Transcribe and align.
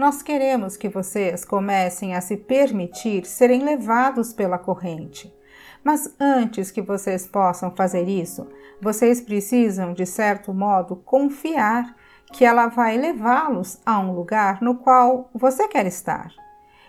Nós 0.00 0.22
queremos 0.22 0.78
que 0.78 0.88
vocês 0.88 1.44
comecem 1.44 2.14
a 2.14 2.22
se 2.22 2.34
permitir 2.34 3.26
serem 3.26 3.62
levados 3.62 4.32
pela 4.32 4.56
corrente. 4.56 5.30
Mas 5.84 6.16
antes 6.18 6.70
que 6.70 6.80
vocês 6.80 7.26
possam 7.26 7.70
fazer 7.76 8.08
isso, 8.08 8.48
vocês 8.80 9.20
precisam, 9.20 9.92
de 9.92 10.06
certo 10.06 10.54
modo, 10.54 10.96
confiar 10.96 11.94
que 12.32 12.46
ela 12.46 12.68
vai 12.68 12.96
levá-los 12.96 13.78
a 13.84 14.00
um 14.00 14.14
lugar 14.14 14.62
no 14.62 14.76
qual 14.76 15.28
você 15.34 15.68
quer 15.68 15.84
estar. 15.84 16.32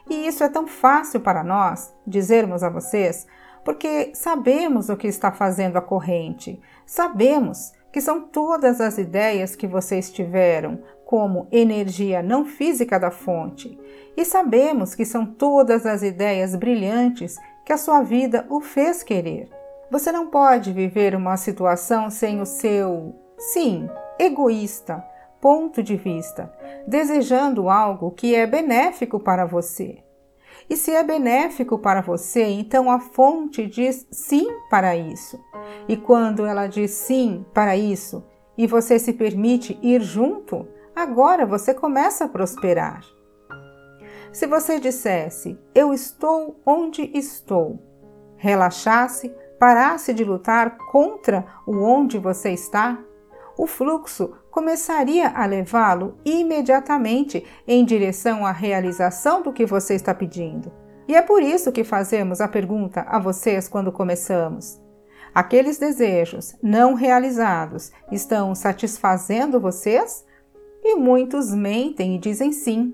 E 0.10 0.26
isso 0.26 0.42
é 0.46 0.48
tão 0.48 0.66
fácil 0.66 1.20
para 1.20 1.44
nós 1.44 1.94
dizermos 2.08 2.64
a 2.64 2.70
vocês, 2.70 3.28
porque 3.66 4.12
sabemos 4.16 4.88
o 4.88 4.96
que 4.96 5.08
está 5.08 5.34
fazendo 5.34 5.76
a 5.76 5.82
corrente, 5.82 6.62
sabemos 6.86 7.74
que 7.92 8.00
são 8.00 8.22
todas 8.22 8.80
as 8.80 8.98
ideias 8.98 9.54
que 9.54 9.68
vocês 9.68 10.10
tiveram 10.10 10.82
como 11.12 11.46
energia 11.52 12.24
não 12.24 12.46
física 12.46 12.98
da 12.98 13.12
fonte, 13.12 13.78
e 14.16 14.24
sabemos 14.24 14.96
que 14.96 15.04
são 15.04 15.26
todas 15.26 15.86
as 15.86 16.04
ideias 16.04 16.56
brilhantes 16.56 17.36
que 17.66 17.74
a 17.74 17.78
sua 17.78 18.02
vida 18.02 18.46
o 18.50 18.62
fez 18.62 19.04
querer. 19.04 19.50
Você 19.92 20.10
não 20.10 20.28
pode 20.28 20.72
viver 20.72 21.14
uma 21.14 21.36
situação 21.36 22.10
sem 22.10 22.40
o 22.40 22.46
seu, 22.46 23.14
sim, 23.38 23.90
egoísta 24.18 25.06
ponto 25.42 25.84
de 25.84 25.98
vista, 25.98 26.50
desejando 26.88 27.68
algo 27.68 28.12
que 28.12 28.34
é 28.34 28.48
benéfico 28.48 29.20
para 29.20 29.44
você. 29.44 29.98
E 30.70 30.78
se 30.78 30.92
é 30.92 31.04
benéfico 31.04 31.78
para 31.78 32.00
você, 32.00 32.44
então 32.44 32.90
a 32.90 33.02
fonte 33.02 33.68
diz 33.68 34.08
sim 34.12 34.48
para 34.70 34.96
isso. 34.96 35.38
E 35.90 35.98
quando 35.98 36.46
ela 36.46 36.68
diz 36.68 36.92
sim 36.92 37.46
para 37.54 37.76
isso 37.76 38.24
e 38.58 38.66
você 38.66 38.98
se 38.98 39.12
permite 39.12 39.78
ir 39.82 40.02
junto, 40.02 40.68
agora 41.02 41.46
você 41.46 41.74
começa 41.74 42.26
a 42.26 42.30
prosperar. 42.30 43.02
Se 44.32 44.48
você 44.48 44.80
dissesse, 44.80 45.60
eu 45.76 45.94
estou 45.94 46.62
onde 46.66 47.12
estou, 47.14 47.80
relaxasse, 48.38 49.34
parasse 49.60 50.14
de 50.14 50.24
lutar 50.24 50.78
contra 50.92 51.46
o 51.66 51.84
onde 51.84 52.18
você 52.18 52.52
está, 52.52 52.98
o 53.58 53.68
fluxo 53.68 54.34
começaria 54.50 55.30
a 55.30 55.46
levá-lo 55.46 56.18
imediatamente 56.24 57.46
em 57.68 57.84
direção 57.84 58.46
à 58.46 58.52
realização 58.52 59.42
do 59.42 59.52
que 59.52 59.66
você 59.66 59.96
está 59.96 60.14
pedindo. 60.14 60.72
E 61.08 61.16
é 61.16 61.22
por 61.22 61.42
isso 61.42 61.72
que 61.72 61.84
fazemos 61.84 62.40
a 62.40 62.48
pergunta 62.48 63.02
a 63.02 63.20
vocês 63.20 63.68
quando 63.68 63.92
começamos: 63.92 64.82
aqueles 65.36 65.78
desejos 65.78 66.56
não 66.64 66.94
realizados 66.94 67.92
estão 68.12 68.56
satisfazendo 68.56 69.60
vocês? 69.60 70.26
E 70.84 70.96
muitos 70.96 71.54
mentem 71.54 72.16
e 72.16 72.20
dizem 72.20 72.52
sim. 72.52 72.94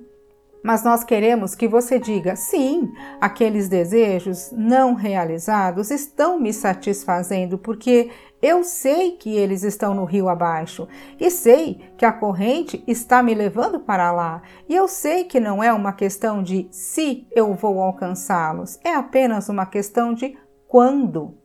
Mas 0.63 0.83
nós 0.83 1.03
queremos 1.03 1.55
que 1.55 1.67
você 1.67 1.97
diga 1.97 2.35
sim, 2.35 2.91
aqueles 3.21 3.69
desejos 3.69 4.51
não 4.51 4.95
realizados 4.95 5.91
estão 5.91 6.39
me 6.39 6.51
satisfazendo 6.51 7.57
porque 7.57 8.09
eu 8.41 8.63
sei 8.63 9.11
que 9.11 9.35
eles 9.35 9.63
estão 9.63 9.93
no 9.95 10.03
rio 10.03 10.27
abaixo 10.27 10.87
e 11.19 11.31
sei 11.31 11.79
que 11.97 12.05
a 12.05 12.11
corrente 12.11 12.83
está 12.85 13.23
me 13.23 13.33
levando 13.33 13.79
para 13.79 14.11
lá. 14.11 14.41
E 14.67 14.75
eu 14.75 14.87
sei 14.87 15.23
que 15.23 15.39
não 15.39 15.63
é 15.63 15.71
uma 15.71 15.93
questão 15.93 16.43
de 16.43 16.67
se 16.69 17.25
eu 17.31 17.53
vou 17.53 17.81
alcançá-los, 17.81 18.79
é 18.83 18.93
apenas 18.93 19.49
uma 19.49 19.65
questão 19.65 20.13
de 20.13 20.37
quando. 20.67 21.35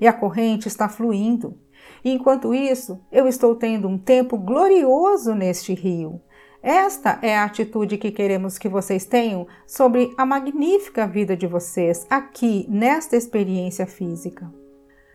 E 0.00 0.06
a 0.06 0.12
corrente 0.12 0.68
está 0.68 0.88
fluindo. 0.88 1.58
E 2.04 2.10
enquanto 2.12 2.54
isso, 2.54 3.00
eu 3.10 3.26
estou 3.26 3.54
tendo 3.54 3.88
um 3.88 3.98
tempo 3.98 4.36
glorioso 4.36 5.34
neste 5.34 5.74
rio. 5.74 6.20
Esta 6.62 7.18
é 7.22 7.36
a 7.36 7.44
atitude 7.44 7.98
que 7.98 8.10
queremos 8.10 8.58
que 8.58 8.68
vocês 8.68 9.04
tenham 9.04 9.46
sobre 9.66 10.12
a 10.16 10.26
magnífica 10.26 11.06
vida 11.06 11.36
de 11.36 11.46
vocês 11.46 12.06
aqui 12.10 12.66
nesta 12.68 13.16
experiência 13.16 13.86
física. 13.86 14.52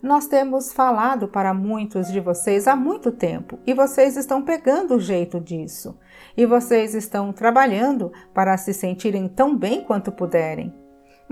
Nós 0.01 0.27
temos 0.27 0.73
falado 0.73 1.27
para 1.27 1.53
muitos 1.53 2.11
de 2.11 2.19
vocês 2.19 2.67
há 2.67 2.75
muito 2.75 3.11
tempo 3.11 3.57
e 3.65 3.73
vocês 3.73 4.17
estão 4.17 4.41
pegando 4.41 4.95
o 4.95 4.99
jeito 4.99 5.39
disso. 5.39 5.97
E 6.35 6.45
vocês 6.45 6.93
estão 6.93 7.31
trabalhando 7.31 8.11
para 8.33 8.57
se 8.57 8.73
sentirem 8.73 9.27
tão 9.27 9.55
bem 9.55 9.81
quanto 9.81 10.11
puderem 10.11 10.82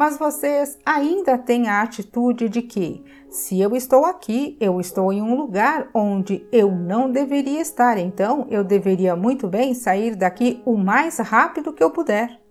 mas 0.02 0.18
vocês 0.18 0.80
ainda 0.84 1.38
têm 1.38 1.70
a 1.70 1.84
atitude 1.84 2.50
de 2.50 2.64
que, 2.64 3.06
se 3.30 3.62
eu 3.62 3.76
estou 3.76 4.04
aqui, 4.04 4.58
eu 4.60 4.82
estou 4.82 5.14
em 5.14 5.22
um 5.22 5.36
lugar 5.36 5.90
onde 5.94 6.44
eu 6.52 6.72
não 6.72 7.12
deveria 7.12 7.62
estar, 7.62 8.00
então 8.00 8.48
eu 8.50 8.64
deveria 8.64 9.16
muito 9.16 9.48
bem 9.48 9.76
sair 9.76 10.16
daqui 10.16 10.60
o 10.66 10.76
mais 10.76 11.20
rápido 11.20 11.72
que 11.72 11.84
eu 11.84 11.92
puder. 11.92 12.42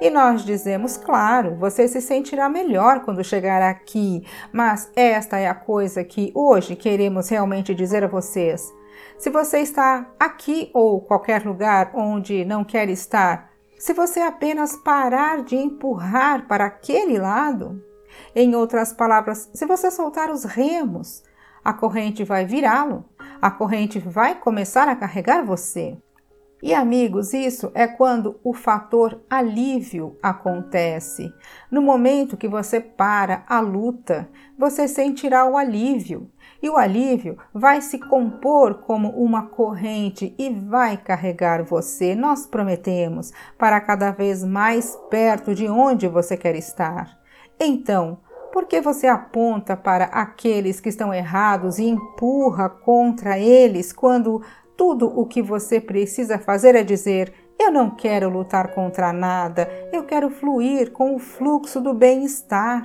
E 0.00 0.10
nós 0.10 0.44
dizemos, 0.44 0.96
claro, 0.96 1.56
você 1.56 1.88
se 1.88 2.00
sentirá 2.00 2.48
melhor 2.48 3.00
quando 3.00 3.24
chegar 3.24 3.60
aqui, 3.62 4.24
mas 4.52 4.88
esta 4.94 5.40
é 5.40 5.48
a 5.48 5.54
coisa 5.56 6.04
que 6.04 6.30
hoje 6.36 6.76
queremos 6.76 7.28
realmente 7.28 7.74
dizer 7.74 8.04
a 8.04 8.06
vocês. 8.06 8.72
Se 9.18 9.28
você 9.28 9.58
está 9.58 10.08
aqui 10.20 10.70
ou 10.72 11.00
qualquer 11.00 11.44
lugar 11.44 11.90
onde 11.96 12.44
não 12.44 12.62
quer 12.62 12.88
estar, 12.88 13.55
se 13.78 13.92
você 13.92 14.20
apenas 14.20 14.76
parar 14.76 15.42
de 15.42 15.56
empurrar 15.56 16.46
para 16.46 16.66
aquele 16.66 17.18
lado, 17.18 17.82
em 18.34 18.54
outras 18.54 18.92
palavras, 18.92 19.50
se 19.52 19.66
você 19.66 19.90
soltar 19.90 20.30
os 20.30 20.44
remos, 20.44 21.22
a 21.64 21.72
corrente 21.72 22.24
vai 22.24 22.46
virá-lo, 22.46 23.04
a 23.40 23.50
corrente 23.50 23.98
vai 23.98 24.34
começar 24.34 24.88
a 24.88 24.96
carregar 24.96 25.44
você. 25.44 25.98
E 26.62 26.72
amigos, 26.72 27.34
isso 27.34 27.70
é 27.74 27.86
quando 27.86 28.40
o 28.42 28.54
fator 28.54 29.20
alívio 29.28 30.16
acontece. 30.22 31.30
No 31.70 31.82
momento 31.82 32.36
que 32.36 32.48
você 32.48 32.80
para 32.80 33.44
a 33.46 33.60
luta, 33.60 34.28
você 34.58 34.88
sentirá 34.88 35.44
o 35.44 35.56
alívio 35.56 36.30
e 36.62 36.68
o 36.68 36.76
alívio 36.76 37.36
vai 37.52 37.80
se 37.80 37.98
compor 37.98 38.74
como 38.74 39.10
uma 39.10 39.46
corrente 39.46 40.34
e 40.38 40.50
vai 40.50 40.96
carregar 40.96 41.62
você, 41.62 42.14
nós 42.14 42.46
prometemos, 42.46 43.32
para 43.58 43.80
cada 43.80 44.10
vez 44.10 44.42
mais 44.42 44.96
perto 45.10 45.54
de 45.54 45.68
onde 45.68 46.08
você 46.08 46.36
quer 46.36 46.56
estar. 46.56 47.18
Então, 47.58 48.18
por 48.52 48.66
que 48.66 48.80
você 48.80 49.06
aponta 49.06 49.76
para 49.76 50.06
aqueles 50.06 50.80
que 50.80 50.88
estão 50.88 51.12
errados 51.12 51.78
e 51.78 51.84
empurra 51.84 52.68
contra 52.68 53.38
eles 53.38 53.92
quando 53.92 54.42
tudo 54.76 55.06
o 55.06 55.26
que 55.26 55.42
você 55.42 55.80
precisa 55.80 56.38
fazer 56.38 56.74
é 56.74 56.82
dizer: 56.82 57.32
eu 57.58 57.70
não 57.70 57.90
quero 57.90 58.28
lutar 58.28 58.68
contra 58.68 59.12
nada, 59.12 59.68
eu 59.92 60.04
quero 60.04 60.30
fluir 60.30 60.90
com 60.92 61.14
o 61.14 61.18
fluxo 61.18 61.80
do 61.80 61.94
bem-estar. 61.94 62.84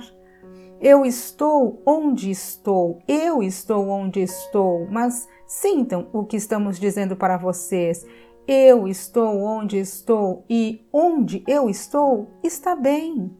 Eu 0.82 1.06
estou 1.06 1.80
onde 1.86 2.28
estou, 2.28 2.98
eu 3.06 3.40
estou 3.40 3.88
onde 3.88 4.20
estou, 4.20 4.84
mas 4.90 5.28
sintam 5.46 6.08
o 6.12 6.24
que 6.24 6.36
estamos 6.36 6.76
dizendo 6.76 7.14
para 7.14 7.36
vocês. 7.36 8.04
Eu 8.48 8.88
estou 8.88 9.44
onde 9.44 9.78
estou 9.78 10.44
e 10.50 10.84
onde 10.92 11.44
eu 11.46 11.70
estou 11.70 12.32
está 12.42 12.74
bem. 12.74 13.30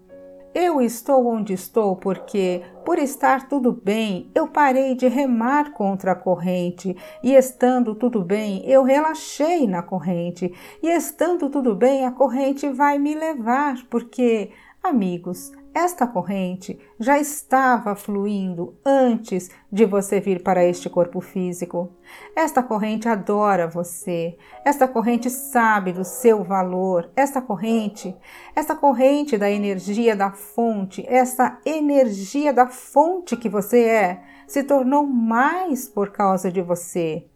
Eu 0.54 0.80
estou 0.80 1.26
onde 1.26 1.52
estou 1.52 1.96
porque, 1.96 2.62
por 2.84 2.96
estar 2.96 3.48
tudo 3.48 3.72
bem, 3.72 4.30
eu 4.36 4.46
parei 4.46 4.94
de 4.94 5.08
remar 5.08 5.72
contra 5.72 6.12
a 6.12 6.14
corrente, 6.14 6.94
e 7.24 7.34
estando 7.34 7.96
tudo 7.96 8.22
bem, 8.22 8.62
eu 8.70 8.84
relaxei 8.84 9.66
na 9.66 9.82
corrente, 9.82 10.52
e 10.80 10.88
estando 10.88 11.50
tudo 11.50 11.74
bem, 11.74 12.04
a 12.04 12.12
corrente 12.12 12.68
vai 12.68 12.98
me 12.98 13.14
levar, 13.14 13.78
porque, 13.88 14.50
amigos, 14.82 15.50
esta 15.74 16.06
corrente 16.06 16.78
já 16.98 17.18
estava 17.18 17.96
fluindo 17.96 18.76
antes 18.84 19.50
de 19.70 19.86
você 19.86 20.20
vir 20.20 20.42
para 20.42 20.64
este 20.64 20.90
corpo 20.90 21.20
físico. 21.20 21.96
Esta 22.36 22.62
corrente 22.62 23.08
adora 23.08 23.66
você. 23.66 24.36
Esta 24.64 24.86
corrente 24.86 25.30
sabe 25.30 25.92
do 25.92 26.04
seu 26.04 26.44
valor. 26.44 27.10
Esta 27.16 27.40
corrente, 27.40 28.14
esta 28.54 28.74
corrente 28.74 29.38
da 29.38 29.50
energia 29.50 30.14
da 30.14 30.30
fonte, 30.30 31.04
essa 31.08 31.58
energia 31.64 32.52
da 32.52 32.66
fonte 32.66 33.36
que 33.36 33.48
você 33.48 33.84
é, 33.84 34.22
se 34.46 34.62
tornou 34.62 35.06
mais 35.06 35.88
por 35.88 36.10
causa 36.10 36.52
de 36.52 36.60
você. 36.60 37.31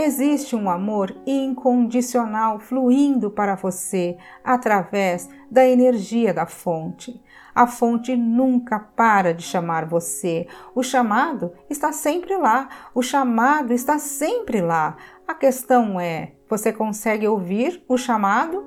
Existe 0.00 0.54
um 0.54 0.70
amor 0.70 1.12
incondicional 1.26 2.60
fluindo 2.60 3.32
para 3.32 3.56
você 3.56 4.16
através 4.44 5.28
da 5.50 5.66
energia 5.66 6.32
da 6.32 6.46
fonte. 6.46 7.20
A 7.52 7.66
fonte 7.66 8.14
nunca 8.14 8.78
para 8.78 9.34
de 9.34 9.42
chamar 9.42 9.86
você. 9.86 10.46
O 10.72 10.84
chamado 10.84 11.52
está 11.68 11.90
sempre 11.90 12.36
lá. 12.36 12.68
O 12.94 13.02
chamado 13.02 13.72
está 13.72 13.98
sempre 13.98 14.60
lá. 14.60 14.96
A 15.26 15.34
questão 15.34 15.98
é: 15.98 16.30
você 16.48 16.72
consegue 16.72 17.26
ouvir 17.26 17.84
o 17.88 17.98
chamado? 17.98 18.64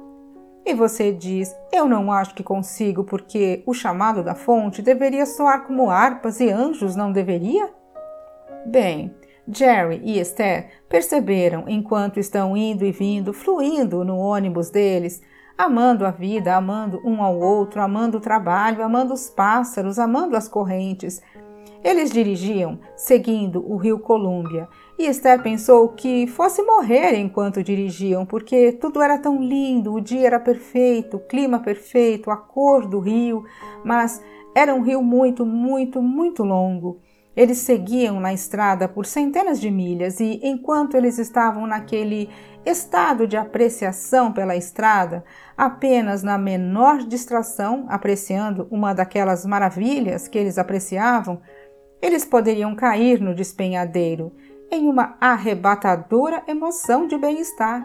E 0.66 0.74
você 0.74 1.14
diz: 1.14 1.56
Eu 1.72 1.88
não 1.88 2.12
acho 2.12 2.36
que 2.36 2.44
consigo, 2.44 3.06
porque 3.06 3.64
o 3.66 3.74
chamado 3.74 4.22
da 4.22 4.36
fonte 4.36 4.82
deveria 4.82 5.26
soar 5.26 5.64
como 5.66 5.90
harpas 5.90 6.42
e 6.42 6.50
anjos, 6.50 6.98
não 6.98 7.10
deveria? 7.10 7.74
Bem, 8.66 9.16
Jerry 9.48 10.02
e 10.04 10.20
Esther 10.20 10.70
perceberam 10.88 11.66
enquanto 11.68 12.20
estão 12.20 12.56
indo 12.56 12.86
e 12.86 12.92
vindo, 12.92 13.34
fluindo 13.34 14.04
no 14.04 14.18
ônibus 14.18 14.70
deles, 14.70 15.22
amando 15.58 16.06
a 16.06 16.12
vida, 16.12 16.56
amando 16.56 17.02
um 17.06 17.22
ao 17.22 17.40
outro, 17.40 17.82
amando 17.82 18.18
o 18.18 18.22
trabalho, 18.22 18.84
amando 18.84 19.14
os 19.14 19.30
pássaros, 19.30 20.00
amando 20.00 20.36
as 20.36 20.48
correntes. 20.48 21.22
Eles 21.84 22.12
dirigiam 22.12 22.80
seguindo 22.96 23.66
o 23.68 23.76
rio 23.76 24.00
Columbia 24.00 24.68
e 25.00 25.08
Esther 25.08 25.42
pensou 25.42 25.90
que 25.90 26.28
fosse 26.28 26.62
morrer 26.62 27.16
enquanto 27.16 27.64
dirigiam, 27.64 28.24
porque 28.24 28.72
tudo 28.74 29.02
era 29.02 29.18
tão 29.18 29.42
lindo, 29.42 29.94
o 29.94 30.02
dia 30.02 30.28
era 30.28 30.40
perfeito, 30.40 31.18
o 31.18 31.20
clima 31.20 31.60
perfeito, 31.60 32.30
a 32.30 32.38
cor 32.38 32.86
do 32.88 33.00
rio, 33.00 33.44
mas 33.84 34.24
era 34.54 34.76
um 34.76 34.82
rio 34.82 35.02
muito, 35.02 35.44
muito, 35.44 36.02
muito 36.04 36.44
longo. 36.44 37.00
Eles 37.36 37.60
seguiam 37.60 38.20
na 38.20 38.34
estrada 38.34 38.88
por 38.90 39.06
centenas 39.06 39.60
de 39.60 39.72
milhas 39.72 40.20
e, 40.20 40.40
enquanto 40.44 40.98
eles 40.98 41.18
estavam 41.18 41.66
naquele 41.66 42.30
estado 42.66 43.26
de 43.26 43.38
apreciação 43.38 44.34
pela 44.34 44.56
estrada, 44.56 45.24
apenas 45.58 46.24
na 46.24 46.38
menor 46.38 47.00
distração, 47.00 47.86
apreciando 47.88 48.68
uma 48.70 48.94
daquelas 48.94 49.46
maravilhas 49.46 50.28
que 50.28 50.38
eles 50.38 50.58
apreciavam, 50.58 51.42
eles 52.02 52.26
poderiam 52.26 52.76
cair 52.76 53.22
no 53.22 53.34
despenhadeiro 53.34 54.36
em 54.70 54.88
uma 54.88 55.16
arrebatadora 55.20 56.44
emoção 56.48 57.08
de 57.08 57.18
bem-estar. 57.18 57.84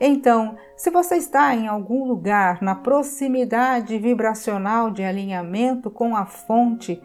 Então, 0.00 0.56
se 0.76 0.90
você 0.90 1.16
está 1.16 1.54
em 1.54 1.68
algum 1.68 2.04
lugar 2.04 2.60
na 2.60 2.74
proximidade 2.74 3.96
vibracional 3.98 4.90
de 4.90 5.04
alinhamento 5.04 5.90
com 5.90 6.16
a 6.16 6.26
fonte 6.26 7.00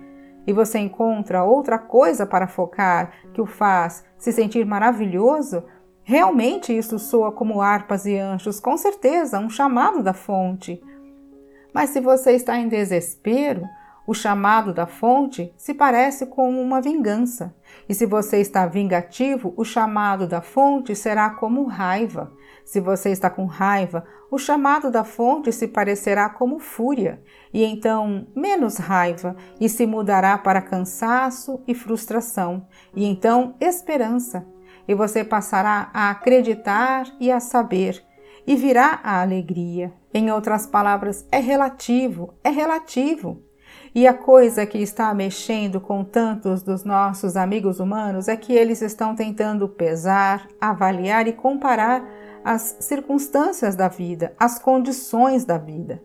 e 0.47 0.53
você 0.53 0.79
encontra 0.79 1.43
outra 1.43 1.77
coisa 1.77 2.25
para 2.25 2.47
focar 2.47 3.11
que 3.33 3.41
o 3.41 3.45
faz 3.45 4.05
se 4.17 4.31
sentir 4.31 4.65
maravilhoso, 4.65 5.63
realmente 6.03 6.75
isso 6.75 6.97
soa 6.97 7.33
como 7.33 7.61
harpas 7.61 8.05
e 8.05 8.17
anjos, 8.17 8.59
com 8.59 8.77
certeza, 8.77 9.39
um 9.39 9.49
chamado 9.49 10.01
da 10.01 10.13
fonte. 10.13 10.81
Mas 11.73 11.89
se 11.89 11.99
você 11.99 12.31
está 12.31 12.57
em 12.57 12.69
desespero, 12.69 13.61
o 14.07 14.13
chamado 14.13 14.73
da 14.73 14.87
fonte 14.87 15.53
se 15.57 15.73
parece 15.73 16.25
com 16.27 16.49
uma 16.61 16.79
vingança. 16.79 17.53
E 17.89 17.93
se 17.93 18.05
você 18.05 18.39
está 18.39 18.65
vingativo, 18.65 19.53
o 19.57 19.65
chamado 19.65 20.25
da 20.25 20.41
fonte 20.41 20.95
será 20.95 21.29
como 21.29 21.65
raiva. 21.65 22.31
Se 22.63 22.79
você 22.79 23.09
está 23.09 23.29
com 23.29 23.45
raiva, 23.45 24.05
o 24.31 24.37
chamado 24.37 24.89
da 24.89 25.03
fonte 25.03 25.51
se 25.51 25.67
parecerá 25.67 26.29
como 26.29 26.57
fúria, 26.57 27.21
e 27.53 27.63
então 27.65 28.27
menos 28.33 28.77
raiva, 28.77 29.35
e 29.59 29.67
se 29.67 29.85
mudará 29.85 30.37
para 30.37 30.61
cansaço 30.61 31.61
e 31.67 31.75
frustração, 31.75 32.65
e 32.95 33.05
então 33.05 33.55
esperança. 33.59 34.47
E 34.87 34.95
você 34.95 35.21
passará 35.21 35.89
a 35.93 36.09
acreditar 36.11 37.07
e 37.19 37.29
a 37.29 37.41
saber, 37.41 38.01
e 38.45 38.55
virá 38.55 39.01
a 39.03 39.21
alegria. 39.21 39.93
Em 40.13 40.31
outras 40.31 40.65
palavras, 40.65 41.27
é 41.29 41.39
relativo, 41.39 42.33
é 42.41 42.49
relativo. 42.49 43.46
E 43.97 44.05
a 44.05 44.13
coisa 44.13 44.63
que 44.63 44.77
está 44.77 45.11
mexendo 45.11 45.81
com 45.81 46.03
tantos 46.03 46.61
dos 46.61 46.83
nossos 46.83 47.35
amigos 47.35 47.79
humanos 47.79 48.27
é 48.27 48.37
que 48.37 48.53
eles 48.53 48.83
estão 48.83 49.15
tentando 49.15 49.67
pesar, 49.67 50.47
avaliar 50.61 51.27
e 51.27 51.33
comparar 51.33 52.07
as 52.45 52.77
circunstâncias 52.79 53.75
da 53.75 53.87
vida, 53.87 54.35
as 54.39 54.59
condições 54.59 55.45
da 55.45 55.57
vida. 55.57 55.99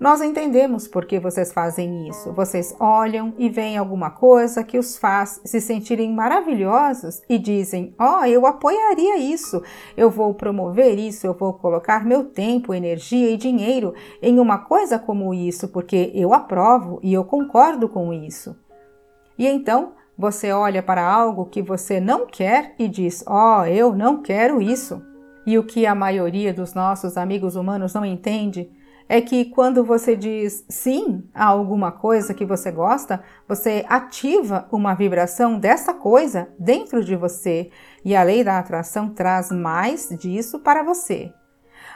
Nós 0.00 0.20
entendemos 0.20 0.86
por 0.86 1.04
que 1.04 1.18
vocês 1.18 1.52
fazem 1.52 2.08
isso. 2.08 2.32
Vocês 2.32 2.74
olham 2.78 3.34
e 3.36 3.48
veem 3.48 3.76
alguma 3.76 4.10
coisa 4.10 4.62
que 4.62 4.78
os 4.78 4.96
faz 4.96 5.40
se 5.44 5.60
sentirem 5.60 6.12
maravilhosos 6.12 7.20
e 7.28 7.36
dizem: 7.36 7.94
Ó, 7.98 8.20
oh, 8.20 8.24
eu 8.24 8.46
apoiaria 8.46 9.18
isso, 9.18 9.60
eu 9.96 10.08
vou 10.08 10.32
promover 10.34 10.96
isso, 10.98 11.26
eu 11.26 11.34
vou 11.34 11.52
colocar 11.54 12.04
meu 12.04 12.24
tempo, 12.24 12.72
energia 12.72 13.30
e 13.30 13.36
dinheiro 13.36 13.92
em 14.22 14.38
uma 14.38 14.58
coisa 14.58 15.00
como 15.00 15.34
isso, 15.34 15.66
porque 15.68 16.12
eu 16.14 16.32
aprovo 16.32 17.00
e 17.02 17.12
eu 17.12 17.24
concordo 17.24 17.88
com 17.88 18.12
isso. 18.12 18.56
E 19.36 19.48
então 19.48 19.94
você 20.16 20.52
olha 20.52 20.82
para 20.82 21.04
algo 21.04 21.46
que 21.46 21.60
você 21.60 21.98
não 21.98 22.24
quer 22.24 22.72
e 22.78 22.86
diz: 22.86 23.24
Ó, 23.26 23.62
oh, 23.62 23.64
eu 23.64 23.92
não 23.96 24.22
quero 24.22 24.62
isso. 24.62 25.02
E 25.44 25.58
o 25.58 25.64
que 25.64 25.86
a 25.86 25.94
maioria 25.94 26.52
dos 26.52 26.72
nossos 26.72 27.16
amigos 27.16 27.56
humanos 27.56 27.94
não 27.94 28.04
entende 28.04 28.70
é 29.08 29.20
que 29.20 29.46
quando 29.46 29.82
você 29.82 30.14
diz 30.14 30.64
sim 30.68 31.24
a 31.32 31.46
alguma 31.46 31.90
coisa 31.90 32.34
que 32.34 32.44
você 32.44 32.70
gosta, 32.70 33.22
você 33.48 33.84
ativa 33.88 34.68
uma 34.70 34.94
vibração 34.94 35.58
dessa 35.58 35.94
coisa 35.94 36.48
dentro 36.58 37.02
de 37.02 37.16
você 37.16 37.70
e 38.04 38.14
a 38.14 38.22
lei 38.22 38.44
da 38.44 38.58
atração 38.58 39.08
traz 39.08 39.50
mais 39.50 40.10
disso 40.10 40.58
para 40.58 40.82
você. 40.82 41.32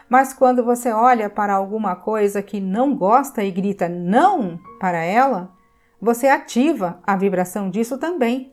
Mas 0.08 0.32
quando 0.32 0.64
você 0.64 0.90
olha 0.90 1.28
para 1.28 1.54
alguma 1.54 1.94
coisa 1.94 2.42
que 2.42 2.60
não 2.60 2.96
gosta 2.96 3.44
e 3.44 3.50
grita 3.50 3.88
não 3.88 4.58
para 4.80 5.02
ela, 5.02 5.52
você 6.00 6.28
ativa 6.28 6.98
a 7.06 7.16
vibração 7.16 7.70
disso 7.70 7.98
também. 7.98 8.52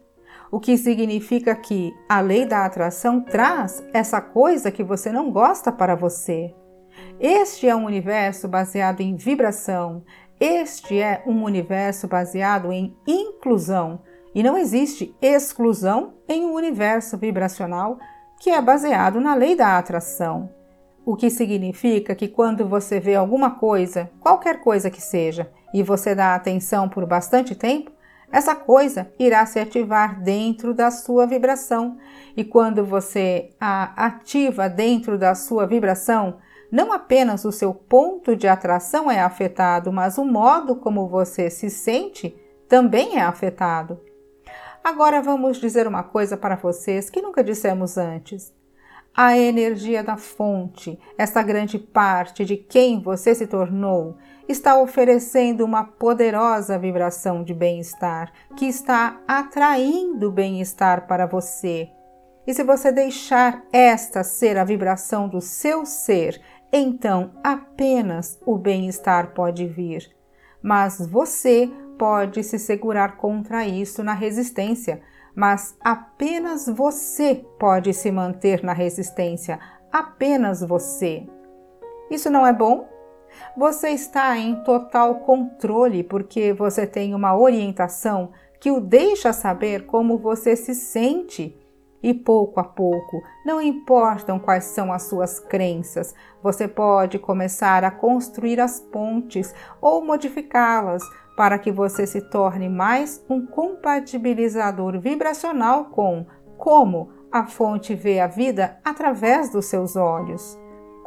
O 0.51 0.59
que 0.59 0.77
significa 0.77 1.55
que 1.55 1.93
a 2.07 2.21
lei 2.21 2.45
da 2.45 2.65
atração 2.65 3.21
traz 3.21 3.83
essa 3.93 4.19
coisa 4.19 4.71
que 4.71 4.83
você 4.83 5.11
não 5.11 5.31
gosta 5.31 5.71
para 5.71 5.95
você. 5.95 6.53
Este 7.19 7.67
é 7.67 7.75
um 7.75 7.85
universo 7.85 8.47
baseado 8.47 9.01
em 9.01 9.15
vibração, 9.15 10.03
este 10.39 10.99
é 10.99 11.21
um 11.27 11.43
universo 11.43 12.07
baseado 12.07 12.71
em 12.71 12.95
inclusão 13.05 13.99
e 14.33 14.41
não 14.41 14.57
existe 14.57 15.13
exclusão 15.21 16.13
em 16.27 16.45
um 16.45 16.53
universo 16.53 17.17
vibracional 17.17 17.99
que 18.39 18.49
é 18.49 18.61
baseado 18.61 19.19
na 19.19 19.35
lei 19.35 19.55
da 19.55 19.77
atração. 19.77 20.49
O 21.05 21.15
que 21.15 21.29
significa 21.29 22.15
que 22.15 22.27
quando 22.27 22.67
você 22.67 22.99
vê 22.99 23.15
alguma 23.15 23.51
coisa, 23.51 24.09
qualquer 24.19 24.61
coisa 24.61 24.89
que 24.89 25.01
seja, 25.01 25.51
e 25.73 25.83
você 25.83 26.15
dá 26.15 26.35
atenção 26.35 26.87
por 26.87 27.05
bastante 27.05 27.53
tempo, 27.53 27.91
essa 28.31 28.55
coisa 28.55 29.11
irá 29.17 29.45
se 29.45 29.59
ativar 29.59 30.21
dentro 30.21 30.73
da 30.73 30.91
sua 30.91 31.25
vibração. 31.25 31.97
E 32.37 32.43
quando 32.43 32.85
você 32.85 33.49
a 33.59 34.05
ativa 34.05 34.69
dentro 34.69 35.17
da 35.17 35.33
sua 35.33 35.65
vibração, 35.65 36.37
não 36.71 36.91
apenas 36.91 37.45
o 37.45 37.51
seu 37.51 37.73
ponto 37.73 38.35
de 38.35 38.47
atração 38.47 39.09
é 39.09 39.19
afetado, 39.19 39.91
mas 39.91 40.17
o 40.17 40.25
modo 40.25 40.75
como 40.75 41.07
você 41.07 41.49
se 41.49 41.69
sente 41.69 42.35
também 42.67 43.17
é 43.17 43.21
afetado. 43.21 43.99
Agora 44.83 45.21
vamos 45.21 45.57
dizer 45.57 45.87
uma 45.87 46.03
coisa 46.03 46.37
para 46.37 46.55
vocês 46.55 47.09
que 47.09 47.21
nunca 47.21 47.43
dissemos 47.43 47.97
antes. 47.97 48.53
A 49.15 49.37
energia 49.37 50.03
da 50.03 50.15
fonte, 50.15 50.97
essa 51.17 51.41
grande 51.43 51.77
parte 51.77 52.45
de 52.45 52.55
quem 52.55 53.01
você 53.01 53.35
se 53.35 53.47
tornou, 53.47 54.17
está 54.47 54.79
oferecendo 54.79 55.65
uma 55.65 55.83
poderosa 55.83 56.77
vibração 56.77 57.43
de 57.43 57.53
bem-estar 57.53 58.31
que 58.55 58.65
está 58.65 59.19
atraindo 59.27 60.31
bem-estar 60.31 61.07
para 61.07 61.25
você. 61.25 61.89
E 62.47 62.53
se 62.53 62.63
você 62.63 62.91
deixar 62.91 63.63
esta 63.71 64.23
ser 64.23 64.57
a 64.57 64.63
vibração 64.63 65.27
do 65.27 65.41
seu 65.41 65.85
ser 65.85 66.41
então 66.71 67.31
apenas 67.43 68.39
o 68.45 68.57
bem-estar 68.57 69.33
pode 69.33 69.65
vir. 69.65 70.09
Mas 70.61 71.05
você 71.07 71.69
pode 71.97 72.43
se 72.43 72.59
segurar 72.59 73.17
contra 73.17 73.65
isso 73.65 74.03
na 74.03 74.13
resistência, 74.13 75.01
mas 75.35 75.75
apenas 75.81 76.67
você 76.67 77.43
pode 77.59 77.93
se 77.93 78.11
manter 78.11 78.63
na 78.63 78.73
resistência, 78.73 79.59
apenas 79.91 80.61
você. 80.61 81.27
Isso 82.09 82.29
não 82.29 82.45
é 82.45 82.53
bom? 82.53 82.87
Você 83.55 83.89
está 83.89 84.37
em 84.37 84.63
total 84.63 85.15
controle 85.19 86.03
porque 86.03 86.53
você 86.53 86.87
tem 86.87 87.13
uma 87.13 87.37
orientação 87.37 88.31
que 88.59 88.71
o 88.71 88.79
deixa 88.79 89.31
saber 89.31 89.85
como 89.85 90.17
você 90.17 90.55
se 90.55 90.73
sente 90.75 91.58
e 92.01 92.13
pouco 92.13 92.59
a 92.59 92.63
pouco, 92.63 93.21
não 93.45 93.61
importam 93.61 94.39
quais 94.39 94.65
são 94.65 94.91
as 94.91 95.03
suas 95.03 95.39
crenças, 95.39 96.15
você 96.41 96.67
pode 96.67 97.19
começar 97.19 97.83
a 97.83 97.91
construir 97.91 98.59
as 98.59 98.79
pontes 98.79 99.53
ou 99.81 100.03
modificá-las 100.03 101.03
para 101.35 101.57
que 101.59 101.71
você 101.71 102.05
se 102.05 102.21
torne 102.21 102.69
mais 102.69 103.23
um 103.29 103.45
compatibilizador 103.45 104.99
vibracional 104.99 105.85
com 105.85 106.25
como 106.57 107.11
a 107.31 107.45
fonte 107.45 107.93
vê 107.95 108.19
a 108.19 108.27
vida 108.27 108.77
através 108.83 109.49
dos 109.49 109.65
seus 109.65 109.95
olhos 109.95 110.57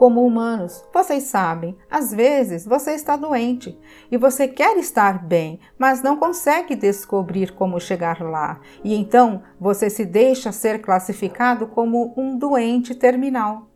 como 0.02 0.26
humanos. 0.26 0.84
Vocês 0.92 1.22
sabem, 1.22 1.76
às 1.88 2.12
vezes 2.12 2.66
você 2.66 2.90
está 2.90 3.14
doente 3.14 3.78
e 4.10 4.16
você 4.16 4.48
quer 4.48 4.76
estar 4.76 5.24
bem, 5.24 5.60
mas 5.78 6.02
não 6.02 6.16
consegue 6.16 6.74
descobrir 6.74 7.52
como 7.52 7.78
chegar 7.78 8.20
lá, 8.20 8.58
e 8.82 8.96
então 8.96 9.44
você 9.60 9.88
se 9.88 10.04
deixa 10.04 10.50
ser 10.50 10.82
classificado 10.82 11.68
como 11.68 12.12
um 12.16 12.36
doente 12.36 12.96
terminal. 12.96 13.68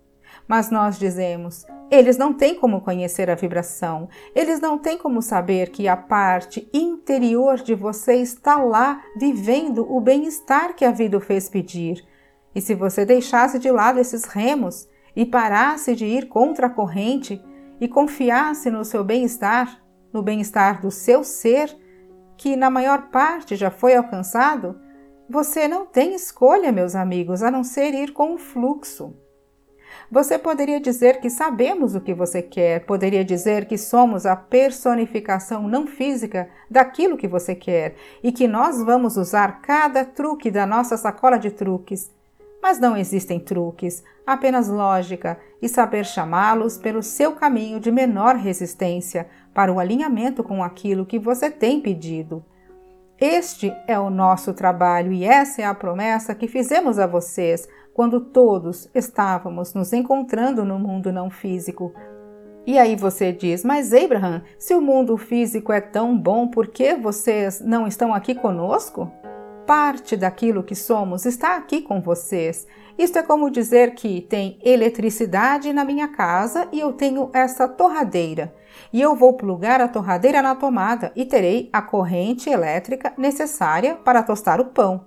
Mas 0.49 0.69
nós 0.69 0.99
dizemos: 0.99 1.65
eles 1.93 2.19
não 2.19 2.35
têm 2.35 2.57
como 2.57 2.81
conhecer 2.81 3.31
a 3.31 3.37
vibração, 3.37 4.09
eles 4.35 4.61
não 4.61 4.79
têm 4.79 4.99
como 4.99 5.23
saber 5.23 5.71
que 5.71 5.87
a 5.87 5.97
parte 5.97 6.69
interior 6.75 7.59
de 7.59 7.73
você 7.73 8.17
está 8.17 8.57
lá 8.57 9.01
vivendo 9.17 9.87
o 9.89 10.01
bem-estar 10.01 10.75
que 10.75 10.85
a 10.85 10.91
vida 10.91 11.19
o 11.19 11.21
fez 11.21 11.49
pedir. 11.49 12.05
E 12.53 12.61
se 12.61 12.75
você 12.75 13.05
deixasse 13.05 13.61
de 13.61 13.71
lado 13.71 14.01
esses 14.01 14.25
remos 14.25 14.89
e 15.17 15.25
parasse 15.25 15.97
de 15.97 16.05
ir 16.05 16.29
contra 16.29 16.67
a 16.67 16.71
corrente 16.71 17.43
e 17.81 17.89
confiasse 17.89 18.71
no 18.71 18.85
seu 18.85 19.03
bem-estar, 19.03 19.83
no 20.13 20.23
bem-estar 20.23 20.81
do 20.81 20.91
seu 20.91 21.25
ser, 21.25 21.75
que 22.37 22.55
na 22.55 22.69
maior 22.69 23.09
parte 23.09 23.57
já 23.57 23.71
foi 23.71 23.97
alcançado, 23.97 24.79
você 25.29 25.67
não 25.67 25.87
tem 25.87 26.15
escolha, 26.15 26.71
meus 26.71 26.95
amigos, 26.95 27.43
a 27.43 27.51
não 27.51 27.65
ser 27.65 27.95
ir 27.95 28.13
com 28.13 28.35
o 28.35 28.39
fluxo. 28.39 29.17
Você 30.11 30.39
poderia 30.39 30.81
dizer 30.81 31.21
que 31.21 31.31
sabemos 31.31 31.95
o 31.95 32.01
que 32.01 32.15
você 32.15 32.43
quer, 32.43 32.85
poderia 32.85 33.25
dizer 33.25 33.67
que 33.67 33.79
somos 33.79 34.27
a 34.27 34.37
personificação 34.37 35.67
não 35.67 35.87
física 35.87 36.49
daquilo 36.71 37.17
que 37.17 37.27
você 37.27 37.55
quer 37.55 37.97
e 38.23 38.31
que 38.31 38.47
nós 38.47 38.83
vamos 38.83 39.17
usar 39.17 39.61
cada 39.63 40.05
truque 40.05 40.51
da 40.51 40.67
nossa 40.67 40.97
sacola 40.97 41.39
de 41.39 41.51
truques 41.51 42.15
mas 42.63 42.79
não 42.79 42.97
existem 42.97 43.39
truques, 43.39 44.03
apenas 44.27 44.69
lógica 44.69 45.39
e 45.63 45.69
saber 45.69 46.05
chamá-los 46.05 46.77
pelo 46.77 47.03
seu 47.03 47.33
caminho 47.33 47.79
de 47.79 47.93
menor 47.93 48.37
resistência 48.37 49.29
para 49.55 49.73
o 49.73 49.79
alinhamento 49.79 50.43
com 50.43 50.63
aquilo 50.63 51.07
que 51.07 51.19
você 51.19 51.51
tem 51.51 51.81
pedido. 51.81 52.45
Este 53.19 53.73
é 53.87 53.99
o 53.99 54.11
nosso 54.11 54.53
trabalho 54.53 55.13
e 55.13 55.25
essa 55.25 55.63
é 55.63 55.65
a 55.65 55.75
promessa 55.75 56.35
que 56.35 56.47
fizemos 56.47 56.99
a 56.99 57.07
vocês 57.07 57.67
quando 57.95 58.21
todos 58.21 58.91
estávamos 58.95 59.73
nos 59.73 59.95
encontrando 59.95 60.67
no 60.67 60.79
mundo 60.79 61.11
não 61.11 61.31
físico. 61.31 61.95
E 62.67 62.79
aí 62.79 62.95
você 62.95 63.33
diz: 63.33 63.65
Mas 63.65 63.95
Abraham, 63.95 64.43
se 64.59 64.75
o 64.75 64.83
mundo 64.83 65.17
físico 65.17 65.73
é 65.73 65.81
tão 65.81 66.19
bom, 66.19 66.49
por 66.49 66.67
que 66.67 66.95
vocês 66.95 67.61
não 67.61 67.87
estão 67.87 68.13
aqui 68.13 68.35
conosco? 68.35 69.11
Parte 69.67 70.17
daquilo 70.17 70.63
que 70.63 70.77
somos 70.77 71.27
está 71.27 71.57
aqui 71.57 71.83
com 71.83 72.01
vocês. 72.01 72.67
Isto 72.97 73.19
é 73.19 73.23
como 73.23 73.51
dizer 73.51 73.95
que 73.95 74.21
tem 74.23 74.59
eletricidade 74.65 75.73
na 75.73 75.85
minha 75.85 76.09
casa 76.09 76.69
e 76.73 76.81
eu 76.81 76.93
tenho 76.93 77.29
essa 77.35 77.69
torradeira. 77.69 78.55
E 78.93 79.03
eu 79.03 79.15
vou 79.17 79.35
plugar 79.35 79.81
a 79.81 79.89
torradeira 79.89 80.41
na 80.41 80.55
tomada 80.55 81.13
e 81.17 81.25
terei 81.25 81.69
a 81.73 81.83
corrente 81.83 82.49
elétrica 82.49 83.13
necessária 83.19 83.97
para 83.97 84.23
tostar 84.23 84.61
o 84.61 84.67
pão. 84.67 85.05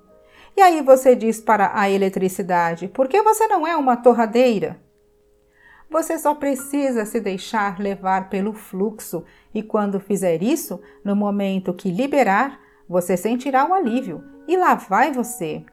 E 0.58 0.62
aí 0.62 0.82
você 0.82 1.16
diz 1.16 1.40
para 1.40 1.72
a 1.74 1.90
eletricidade: 1.90 2.90
por 2.90 3.08
que 3.08 3.22
você 3.24 3.48
não 3.48 3.66
é 3.66 3.76
uma 3.76 3.96
torradeira? 3.96 4.80
Você 5.90 6.20
só 6.20 6.36
precisa 6.36 7.06
se 7.06 7.20
deixar 7.20 7.80
levar 7.80 8.30
pelo 8.30 8.54
fluxo, 8.54 9.24
e 9.54 9.64
quando 9.64 10.00
fizer 10.00 10.44
isso, 10.44 10.80
no 11.04 11.16
momento 11.16 11.74
que 11.74 11.90
liberar, 11.90 12.60
você 12.88 13.18
sentirá 13.18 13.68
o 13.68 13.74
alívio 13.74 14.24
e 14.50 14.58
lá 14.58 14.74
vai 14.74 15.14
você. 15.14 15.64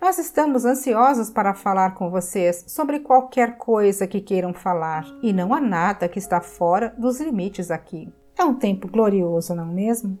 Nós 0.00 0.18
estamos 0.18 0.64
ansiosos 0.64 1.30
para 1.30 1.54
falar 1.54 1.94
com 1.94 2.10
vocês 2.10 2.64
sobre 2.66 2.98
qualquer 2.98 3.56
coisa 3.56 4.08
que 4.08 4.20
queiram 4.20 4.52
falar 4.52 5.06
e 5.22 5.32
não 5.32 5.54
há 5.54 5.60
nada 5.60 6.08
que 6.08 6.18
está 6.18 6.40
fora 6.40 6.92
dos 6.98 7.20
limites 7.20 7.70
aqui. 7.70 8.12
É 8.36 8.44
um 8.44 8.54
tempo 8.54 8.88
glorioso, 8.88 9.54
não 9.54 9.70
é 9.70 9.72
mesmo? 9.72 10.18